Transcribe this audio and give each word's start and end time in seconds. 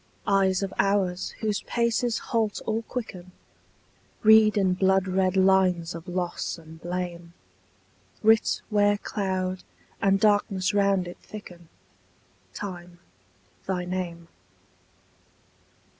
Eyes 0.25 0.63
of 0.63 0.73
hours 0.79 1.35
whose 1.41 1.61
paces 1.61 2.17
halt 2.17 2.59
or 2.65 2.81
quicken 2.81 3.33
Read 4.23 4.57
in 4.57 4.73
bloodred 4.73 5.35
lines 5.37 5.93
of 5.93 6.07
loss 6.07 6.57
and 6.57 6.81
blame, 6.81 7.33
Writ 8.23 8.63
where 8.71 8.97
cloud 8.97 9.61
and 10.01 10.19
darkness 10.19 10.73
round 10.73 11.07
it 11.07 11.17
thicken, 11.21 11.69
Time, 12.55 12.97
thy 13.67 13.85
name. 13.85 14.27